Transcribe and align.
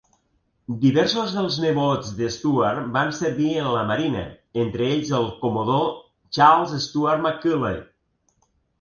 Diversos 0.85 1.35
dels 1.39 1.57
nebots 1.65 2.09
de 2.21 2.31
Stewart 2.37 2.89
van 2.97 3.13
servir 3.19 3.51
en 3.67 3.69
la 3.77 3.85
Marina, 3.93 4.25
entre 4.67 4.91
ells 4.97 5.15
el 5.23 5.31
comodor 5.47 5.89
Charles 6.41 6.77
Stewart 6.91 7.27
McCauley. 7.29 7.83